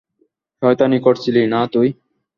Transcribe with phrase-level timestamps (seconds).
[0.61, 1.87] শয়তানি করছিলি না তুই?